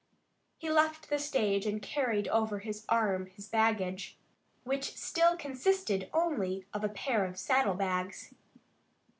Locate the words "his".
2.57-2.85, 3.27-3.47